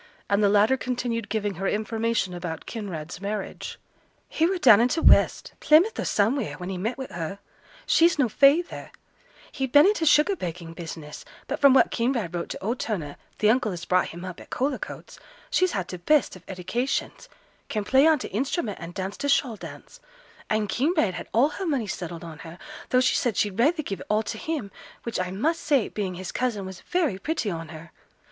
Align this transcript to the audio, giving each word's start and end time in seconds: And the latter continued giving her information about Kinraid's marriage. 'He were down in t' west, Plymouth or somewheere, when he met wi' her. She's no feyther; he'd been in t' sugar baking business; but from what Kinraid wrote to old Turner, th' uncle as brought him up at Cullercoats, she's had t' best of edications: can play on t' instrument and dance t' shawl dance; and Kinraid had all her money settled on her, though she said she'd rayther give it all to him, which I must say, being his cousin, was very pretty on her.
And 0.31 0.43
the 0.43 0.49
latter 0.49 0.77
continued 0.77 1.29
giving 1.29 1.53
her 1.61 1.67
information 1.67 2.33
about 2.33 2.65
Kinraid's 2.65 3.21
marriage. 3.21 3.77
'He 4.29 4.47
were 4.47 4.57
down 4.57 4.81
in 4.81 4.87
t' 4.87 4.99
west, 4.99 5.53
Plymouth 5.59 5.99
or 5.99 6.05
somewheere, 6.05 6.55
when 6.57 6.69
he 6.69 6.77
met 6.79 6.97
wi' 6.97 7.05
her. 7.11 7.37
She's 7.85 8.17
no 8.17 8.27
feyther; 8.27 8.89
he'd 9.51 9.71
been 9.71 9.85
in 9.85 9.93
t' 9.93 10.05
sugar 10.05 10.35
baking 10.35 10.73
business; 10.73 11.23
but 11.45 11.59
from 11.59 11.75
what 11.75 11.91
Kinraid 11.91 12.33
wrote 12.33 12.49
to 12.49 12.63
old 12.63 12.79
Turner, 12.79 13.15
th' 13.37 13.43
uncle 13.43 13.71
as 13.71 13.85
brought 13.85 14.07
him 14.07 14.25
up 14.25 14.39
at 14.39 14.49
Cullercoats, 14.49 15.19
she's 15.51 15.73
had 15.73 15.87
t' 15.87 15.97
best 15.97 16.35
of 16.35 16.43
edications: 16.47 17.29
can 17.69 17.83
play 17.83 18.07
on 18.07 18.17
t' 18.17 18.27
instrument 18.29 18.79
and 18.81 18.95
dance 18.95 19.17
t' 19.17 19.27
shawl 19.27 19.55
dance; 19.55 19.99
and 20.49 20.67
Kinraid 20.67 21.13
had 21.13 21.29
all 21.31 21.49
her 21.49 21.65
money 21.67 21.85
settled 21.85 22.23
on 22.23 22.39
her, 22.39 22.57
though 22.89 23.01
she 23.01 23.13
said 23.13 23.37
she'd 23.37 23.59
rayther 23.59 23.83
give 23.83 23.99
it 23.99 24.07
all 24.09 24.23
to 24.23 24.39
him, 24.39 24.71
which 25.03 25.19
I 25.19 25.29
must 25.29 25.61
say, 25.61 25.89
being 25.89 26.15
his 26.15 26.31
cousin, 26.31 26.65
was 26.65 26.81
very 26.81 27.19
pretty 27.19 27.51
on 27.51 27.67
her. 27.69 27.91